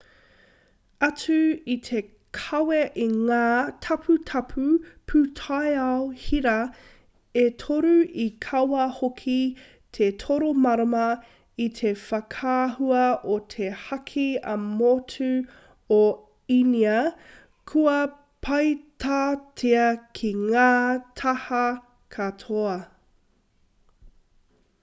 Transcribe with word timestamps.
atu 1.05 1.35
i 1.71 1.73
te 1.87 1.99
kawe 2.37 2.77
i 3.01 3.03
ngā 3.09 3.41
taputapu 3.85 4.69
pūtaiao 5.11 5.99
hira 6.21 6.53
e 7.41 7.43
toru 7.63 7.91
i 8.23 8.25
kawe 8.45 8.87
hoki 9.01 9.35
te 9.97 10.07
toro 10.25 10.49
marama 10.63 11.03
i 11.65 11.67
te 11.81 11.91
whakaahua 12.05 13.03
o 13.33 13.35
te 13.55 13.67
haki 13.83 14.25
ā-motu 14.55 15.29
o 15.99 16.03
īnia 16.59 16.95
kua 17.73 17.99
peitatia 18.49 19.87
ki 20.21 20.33
ngā 20.47 20.69
taha 21.23 21.65
katoa 22.17 22.77